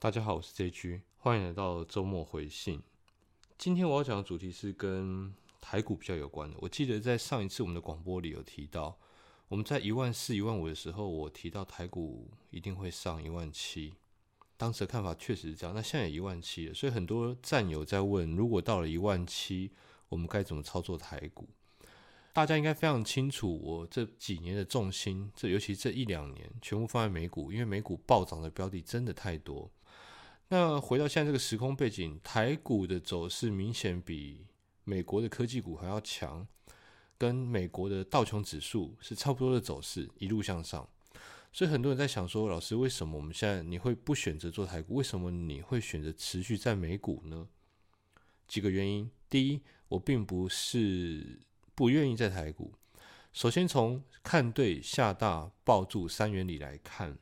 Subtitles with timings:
[0.00, 2.80] 大家好，我是 JG，欢迎来到周末回信。
[3.58, 6.56] 今天我要讲的主题是跟台股比较有关的。
[6.60, 8.96] 我记得在上一次我们的广播里有提到，
[9.48, 13.92] 我们在一万四、一万五的时候，我提到台股一定会上一万七。
[14.56, 15.74] 当时的看法确实是这样。
[15.74, 19.72] 那现在也一万七了，所以很多战友在问：如果到了一万七，
[20.08, 21.48] 我们该怎么操作台股？
[22.32, 29.68] 大家应该非常清楚，我这几年的重心，这尤其这一两年，全部放在美股，因为美股暴涨的标的真的太多。
[30.50, 34.46] 那回到现在这个时空背景，台股的走势明显比
[34.84, 36.46] 美国的科技股还要强，
[37.18, 40.88] 跟美国的道琼指数是差不多的走势，一路向上。
[41.52, 44.94] 所以很多人在想说，老师，为什么我们现在你会不选择做台股？
[44.94, 47.46] 为什么你会选择持续在美股呢？
[48.46, 49.10] 几个原因。
[49.28, 51.40] 第一，我并不是
[51.74, 52.72] 不愿意在台股。
[53.34, 57.18] 首先从看对下大抱住三元里来看。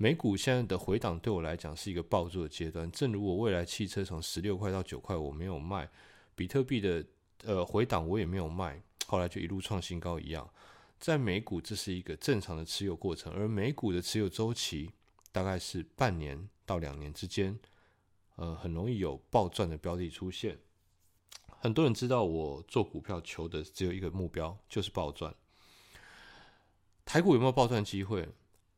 [0.00, 5.90] 美股现在的回档对我来讲是一个暴住的阶段，正如我未来汽车从十六块到九块我没有卖，
[6.36, 7.04] 比特币的
[7.42, 10.48] 呃回档我也没有卖，后来就一路创新高一样，
[11.00, 14.92] 在美股这是一个正常的持有过程，而美股的持有周期
[15.32, 17.58] 大概是半年到两年之间，
[18.36, 20.56] 呃，很容易有暴赚的标的出现。
[21.58, 25.34] 很多人知道我做股票求的只有一个目标，就是暴赚。
[27.04, 28.28] 台股有没有暴赚机会？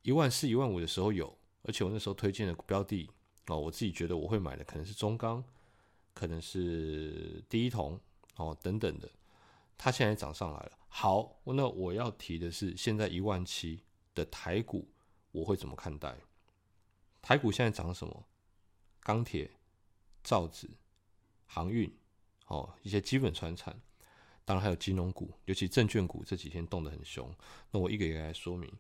[0.03, 3.11] 一万四、一万五的时候有，而且我那时候推荐的标的
[3.49, 5.45] 哦，我自己觉得我会买的可能是中钢，
[6.15, 8.01] 可能是第一铜
[8.37, 9.11] 哦等等的，
[9.77, 10.73] 它现在涨上来了。
[10.89, 13.83] 好，那我要提的是，现在一万七
[14.15, 14.89] 的台股
[15.33, 16.17] 我会怎么看待？
[17.21, 18.25] 台股现在涨什么？
[19.01, 19.51] 钢铁、
[20.25, 20.71] 造纸、
[21.45, 21.95] 航运
[22.47, 23.79] 哦，一些基本船产，
[24.47, 27.31] 当然还有金融股，尤其证券股这几天动得很凶。
[27.71, 28.73] 那我一个一个来说明。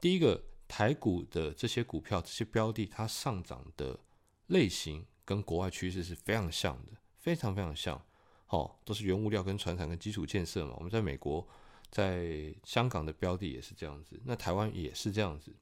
[0.00, 0.40] 第一个。
[0.70, 3.98] 台股的这些股票、这些标的，它上涨的
[4.46, 8.00] 类型跟国外趋势是非常像的，非常非常像。
[8.46, 10.74] 好，都是原物料跟船产跟基础建设嘛。
[10.76, 11.44] 我们在美国、
[11.90, 15.52] 在香港的标的也是这样子，那台湾也是这样子。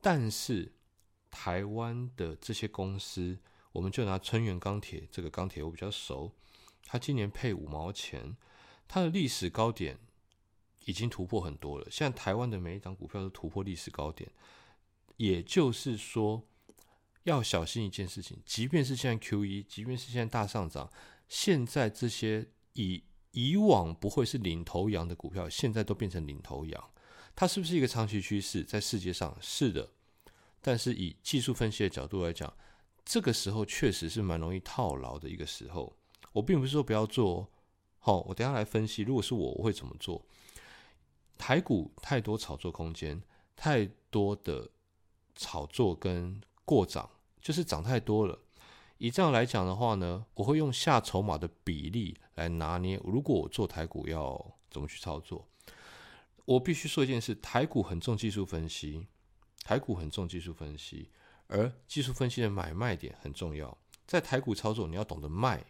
[0.00, 0.72] 但是
[1.30, 3.38] 台湾的这些公司，
[3.72, 6.32] 我们就拿春源钢铁这个钢铁我比较熟，
[6.86, 8.34] 它今年配五毛钱，
[8.88, 9.98] 它的历史高点。
[10.84, 11.86] 已经突破很多了。
[11.90, 14.30] 现在台湾的每一档股票都突破历史高点，
[15.16, 16.42] 也就是说，
[17.24, 18.38] 要小心一件事情。
[18.44, 20.90] 即便是现在 Q 一，即便是现在大上涨，
[21.28, 26.90] 现在这些以以往不会是领头羊的股票，现在都变成领头羊。
[27.34, 28.62] 它是不是一个长期趋势？
[28.62, 29.90] 在世界上是的，
[30.60, 32.52] 但是以技术分析的角度来讲，
[33.04, 35.96] 这个时候确实是蛮容易套牢的一个时候。
[36.32, 37.50] 我并不是说不要做，
[37.98, 39.02] 好，我等下来分析。
[39.02, 40.24] 如果是我，我会怎么做？
[41.42, 43.20] 台股太多炒作空间，
[43.56, 44.70] 太多的
[45.34, 47.10] 炒作跟过涨，
[47.40, 48.38] 就是涨太多了。
[48.98, 52.96] 以这样来讲的话呢，我会用下筹码的比例来拿捏。
[53.02, 55.48] 如果我做台股要怎么去操作，
[56.44, 59.08] 我必须说一件事：台股很重技术分析，
[59.64, 61.10] 台股很重技术分析，
[61.48, 63.76] 而技术分析的买卖点很重要。
[64.06, 65.64] 在台股操作，你要懂得卖，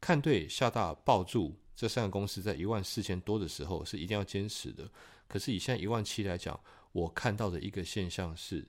[0.00, 1.60] 看对下大抱住。
[1.76, 4.90] 这三个公司在一万四千多的时候是一定要坚持的。
[5.28, 6.58] 可是以现在一万七来讲，
[6.92, 8.66] 我看到的一个现象是，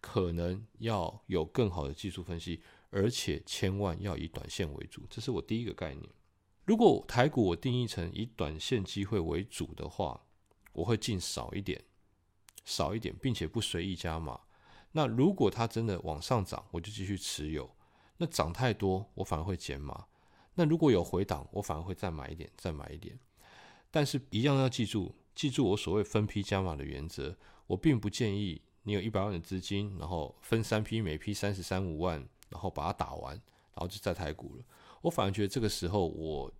[0.00, 5.06] 可能要有更好的技术分析，而且千万要以短线为主。
[5.08, 6.06] 这是我第一个概念。
[6.66, 10.20] 如果台股我定义成以短线机会为主的话，
[10.72, 11.82] 我会进少一点，
[12.64, 14.38] 少一点，并且不随意加码。
[14.92, 17.64] 那如果它真的往上涨，我就继续持有；
[18.18, 20.06] 那涨太多，我反而会减码。
[20.54, 23.18] 那如果有回档，我反而会再买一点，再买一点。
[23.90, 27.36] 但是一样要记住，记住我所谓分批加码的原则。
[27.66, 34.64] 我并不建议你有一百万的资金，然后分三批，每批三十三五万，然后把它打完，然后就再抬股了。
[35.02, 36.52] 我反而觉得这个时候，我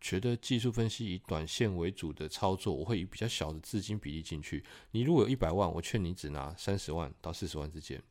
[0.00, 4.64] 觉得技术分析以短线为主的操作，我会以比较小的资金比例进去。
[4.92, 8.02] 你如果有一百万，我劝你只拿三十万到四十万之间。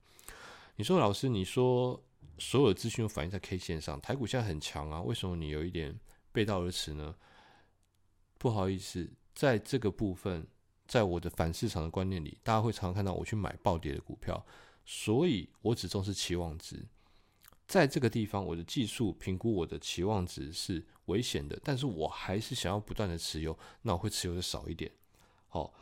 [0.75, 2.01] 你说老师，你说。
[2.37, 5.99] 所有的资讯都反映在 K 线上，台股现在很强啊，为什么你有一点
[6.31, 7.15] 背道而驰呢？
[8.37, 10.47] 不好意思，在这个部分，
[10.87, 14.45] 在我的反市场的观念里，大家会常常看到我去买暴跌的股票，
[14.85, 16.85] 所以我只重视期望值。
[17.67, 24.91] 在这个地方，我的技术评估我的期望值是危险的，但是我还是想要不断的持有，那我会持有的少一点。
[25.47, 25.73] 好。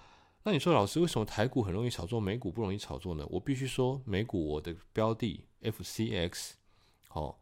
[0.44, 3.24] 那你说，老师为什么台股很容易炒作，美股不容易炒作呢？
[3.30, 6.54] 我必须说，美股我的标的 FCX，
[7.14, 7.36] 哦，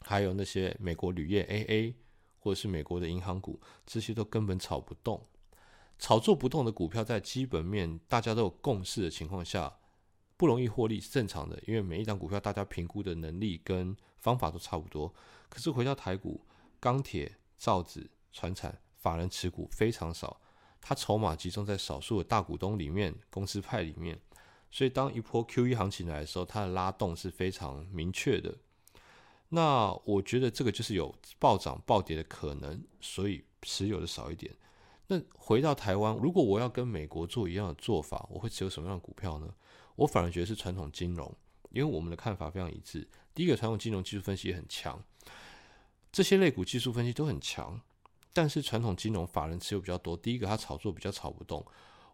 [0.00, 1.94] 还有那些美国铝业 AA，
[2.38, 5.26] 或者是美国的银行股，这些都根本炒不动。
[5.98, 9.78] 炒作不动的股票，在基本面大家都有共识的情况下，
[10.36, 15.14] 不容易获利是正常的，因为每一张股票大家评估的能力跟方法都差不多。
[15.48, 16.46] 可是回到台股，
[16.78, 20.40] 钢铁、造纸、船产，法人持股非常少，
[20.80, 24.18] 它筹码集中在少数的大股东里面、公司派里面，
[24.70, 28.56] 所以当一波 Q E 行情来的时候，它的拉动是非常明确的。
[29.50, 34.54] 那我觉得这个就是有暴涨暴跌的可能，所以持有的少一点。
[35.08, 39.52] 那回到台湾，如果我要跟美国做一样的做法，我会持有什么样的股票呢？
[39.96, 41.34] 我反而觉得是传统金融，
[41.70, 43.06] 因为我们的看法非常一致。
[43.34, 45.02] 第一个，传统金融技术分析也很强，
[46.12, 47.80] 这些类股技术分析都很强，
[48.32, 50.16] 但是传统金融法人持有比较多。
[50.16, 51.64] 第一个，它炒作比较炒不动。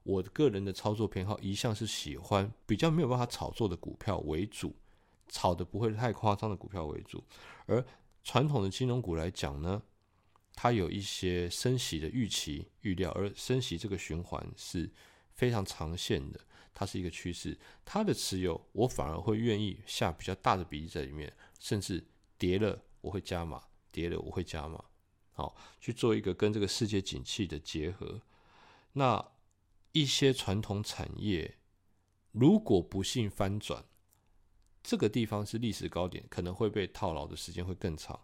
[0.02, 4.74] 我个人的操作偏好一向是喜欢比较没有办法炒作的股票为主，
[5.28, 7.22] 炒的不会太夸张的股票为主。
[7.66, 7.84] 而
[8.22, 9.82] 传统的金融股来讲呢？
[10.58, 14.90] 它有一些升息的预期预料，而升息这个循环是
[15.32, 16.40] 非常长线的，
[16.72, 17.58] 它是一个趋势。
[17.84, 21.30] 它的持有，我反而会愿意下比较大的比例在里面，
[21.60, 22.02] 甚至
[22.38, 24.82] 跌了我会加码，跌了我会加码，
[25.36, 28.20] 好去做一个跟这个世界景气的结合。
[28.94, 29.24] 那
[29.92, 31.58] 一些传统产业
[32.32, 33.84] 如果不幸翻转，
[34.82, 38.18] 这个地方是历史高点，可能会被套牢的时间会更长。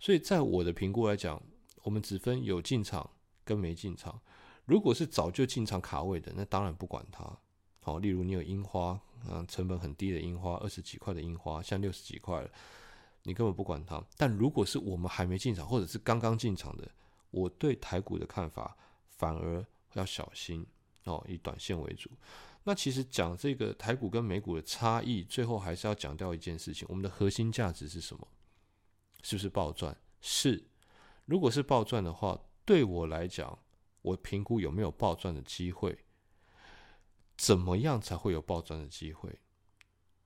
[0.00, 1.40] 所以在我的评估来讲。
[1.84, 3.10] 我们只分有进场
[3.44, 4.18] 跟没进场。
[4.64, 7.38] 如果是早就进场卡位的，那当然不管它。
[7.80, 12.50] 好，例如你有樱花，嗯，成本很低的樱花，二十几块的樱花，像六十几块了，
[13.24, 14.02] 你根本不管它。
[14.16, 16.88] 但如果是我们还没进场，或者是刚刚进场的，
[17.30, 18.76] 我对台股的看法
[19.08, 20.64] 反而要小心
[21.04, 22.08] 哦，以短线为主。
[22.62, 28.26] 那其实讲这个台股跟美股的差异，最后还是要讲掉一件事情：我们的核心价值是什么？
[29.22, 29.94] 是不是暴赚？
[30.20, 30.64] 是。
[31.26, 33.58] 如果是暴赚的话，对我来讲，
[34.02, 35.98] 我评估有没有暴赚的机会，
[37.36, 39.38] 怎么样才会有暴赚的机会，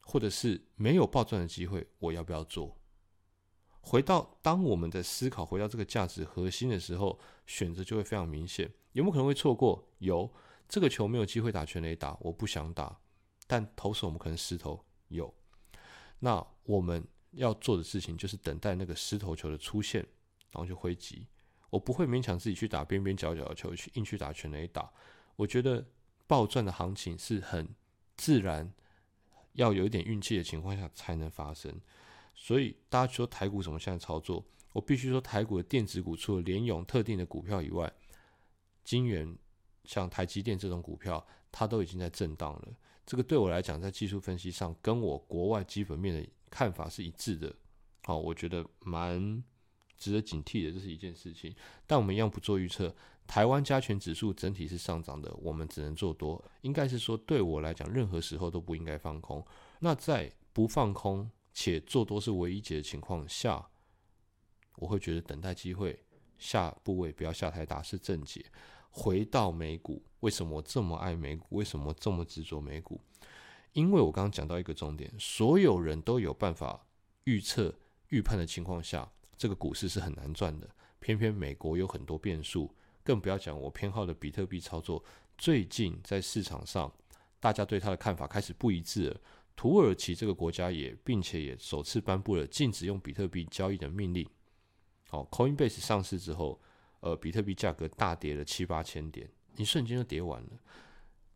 [0.00, 2.76] 或者是没有暴赚的机会，我要不要做？
[3.88, 8.70] 回到当我们在思考回到这个价值核心的时候，选择就会非常明显。
[8.92, 9.88] 有没有可能会错过？
[10.00, 10.30] 有，
[10.68, 12.98] 这个球没有机会打全垒打，我不想打，
[13.46, 15.32] 但投手我们可能失投有。
[16.18, 20.06] 那我们要做的事情就是等待那个失投球的出现。
[20.50, 21.26] 然后就挥击，
[21.68, 24.90] 我不会勉强自己去打边边角角的球，去硬去打全垒打。
[25.36, 25.86] 我觉得
[26.26, 27.68] 暴赚的行情是很
[28.16, 28.72] 自然，
[29.52, 31.78] 要有一点运气的情况下才能发生。
[32.40, 34.44] 所以大家说台股怎么现在操作？
[34.72, 37.92] 我必须说台股的电子股除了联勇特定的股票以外，
[38.84, 39.36] 金元
[39.84, 42.68] 像台积电这种股票，它都已经在震荡了。
[43.04, 47.52] 这个对我来讲，在技术分析上跟我国外基本面的看法是一致的。
[48.04, 49.42] 好，我觉得蛮。
[50.00, 51.52] 值得警惕的，这是一件事情。
[51.84, 52.94] 但我们一样不做预测。
[53.26, 56.40] 台湾加权指数整体是上涨的，我们只能做多。
[56.60, 59.44] 应该是说，对我来讲，任何时候都不应该放空。
[59.80, 63.68] 那在不放空且做多是唯一解的情况下，
[64.76, 66.02] 我会觉得等待机会
[66.38, 68.46] 下部位不要下太大是正解。
[68.90, 71.46] 回到美股，为什么我这么爱美股？
[71.50, 73.00] 为什么这么执着美股？
[73.72, 76.86] 因为我刚刚讲到一个重点，所有人都有办法
[77.24, 77.74] 预测、
[78.08, 79.08] 预判的情况下。
[79.36, 80.68] 这个股市是很难赚的，
[80.98, 82.74] 偏偏美国有很多变数，
[83.04, 85.04] 更不要讲我偏好的比特币操作。
[85.36, 86.92] 最近在市场上，
[87.38, 89.20] 大家对它的看法开始不一致了。
[89.58, 94.24] 土耳其这个国家也，并且也首次颁布了禁止用比特币交易的命令。
[95.10, 96.60] 好，Coinbase 上市之后，
[97.00, 100.50] 呃，比特币价格大跌了七八千点，一瞬间就跌完了。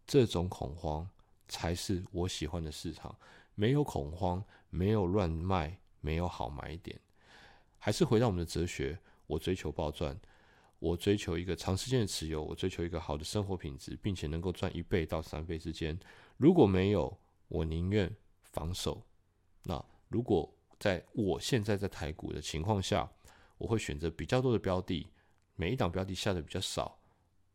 [0.07, 1.11] 这种恐慌
[1.49, 3.13] 才是我喜欢的市场，
[3.57, 6.97] 没有恐慌，没有乱卖，没有好买点。
[7.77, 10.17] 还是回到我们的哲学，我追求暴赚，
[10.79, 15.99] 我追求一个长时间的持有，我追求一个好的生活品质，并且能够赚一倍到三倍之间。
[16.37, 17.19] 如果没有，
[17.53, 18.11] 我宁愿
[18.45, 19.03] 防守。
[19.65, 23.07] 那如果在我现在在台股的情况下，
[23.59, 25.07] 我会选择比较多的标的，
[25.55, 26.99] 每一档标的下的比较少。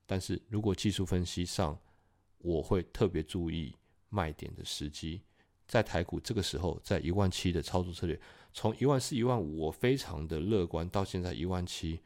[0.06, 1.78] 但是如果技术分析上，
[2.38, 3.76] 我会特别注意
[4.10, 5.24] 卖点的时机。
[5.68, 8.18] 在台股这个时候，在一万七的操作策略，
[8.54, 12.00] 从一万四、一万五，我非常的乐观，到现在一万七，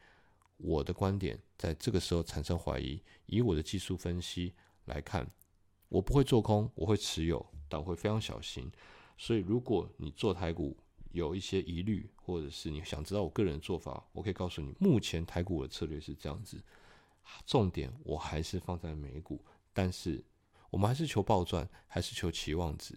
[0.56, 3.00] 我的观点在这个时候产生怀疑。
[3.26, 4.54] 以我的技术分析
[4.86, 5.30] 来看，
[5.88, 8.70] 我不会做空，我会持有，但我会非常小心。
[9.16, 10.76] 所以，如果你做台股
[11.12, 16.62] 有一些疑虑，或者是你想知道我个人的做法，我可以告诉你，目前台股的策略是这样子。
[17.46, 20.22] 重点我还是放在美股，但是
[20.68, 22.94] 我们还是求暴赚，还是求期望值。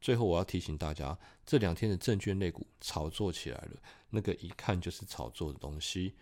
[0.00, 6.14] 最后，我要提醒大家，这两天的证券类股炒作起来了，那个一看就是炒作的东西。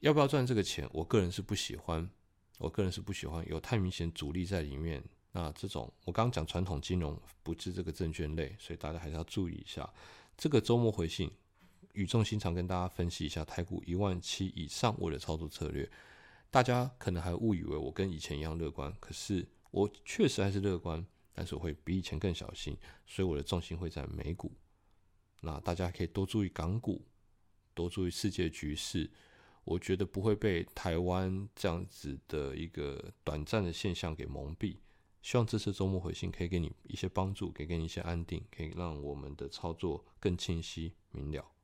[0.00, 0.88] 要不要赚这个钱？
[0.92, 2.10] 我个人是不喜欢，
[2.58, 5.04] 我个人是不喜欢有太明显主力在里面。
[5.38, 9.88] 那这种我刚刚讲传统金融不是这个证券类，所以大家还是要注意一下。
[10.36, 11.30] 这个周末回信，
[11.92, 15.88] 语重心长跟大家分析一下台股一万七以上我的操作策略。
[16.50, 22.76] 大家可能还误以为我跟以前一样乐观，可是我确实还是乐观，但是我会比以前更小心，
[23.06, 24.50] 所以我的重心会在美股。
[25.42, 27.06] 那大家可以多注意港股，
[27.74, 29.08] 多注意世界局势。
[29.62, 34.78] 我觉得不会被台湾这样子的一个短暂的现象给蒙蔽。
[35.20, 41.57] 希望这次周末回信可以给你一些帮助，可以给你一些安定，可以让我们的操作更清晰明了。